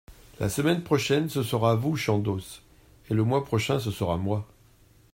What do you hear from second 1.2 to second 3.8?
ce sera vous, Chandos, et le mois prochain